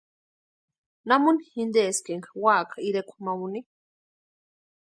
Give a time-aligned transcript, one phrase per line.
[1.07, 3.59] ¿Namuni jinteski énka úaka irekwa ma úni?